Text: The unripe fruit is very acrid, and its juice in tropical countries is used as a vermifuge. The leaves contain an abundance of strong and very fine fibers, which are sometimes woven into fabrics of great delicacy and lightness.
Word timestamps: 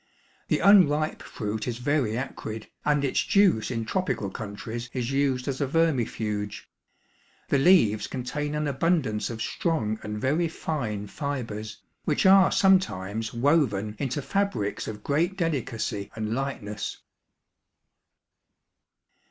The 0.47 0.57
unripe 0.57 1.21
fruit 1.21 1.67
is 1.67 1.77
very 1.77 2.17
acrid, 2.17 2.67
and 2.83 3.05
its 3.05 3.21
juice 3.23 3.69
in 3.69 3.85
tropical 3.85 4.31
countries 4.31 4.89
is 4.93 5.11
used 5.11 5.47
as 5.47 5.61
a 5.61 5.67
vermifuge. 5.67 6.67
The 7.49 7.59
leaves 7.59 8.07
contain 8.07 8.55
an 8.55 8.67
abundance 8.67 9.29
of 9.29 9.43
strong 9.43 9.99
and 10.01 10.19
very 10.19 10.47
fine 10.47 11.05
fibers, 11.05 11.83
which 12.03 12.25
are 12.25 12.51
sometimes 12.51 13.31
woven 13.31 13.95
into 13.99 14.23
fabrics 14.23 14.87
of 14.87 15.03
great 15.03 15.37
delicacy 15.37 16.09
and 16.15 16.33
lightness. 16.33 16.97